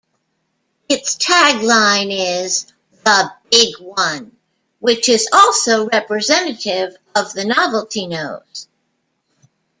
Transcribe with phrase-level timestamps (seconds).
[0.89, 2.65] Its tagline is
[3.03, 4.35] "The Big One"
[4.79, 8.67] which is also representative of the novelty nose.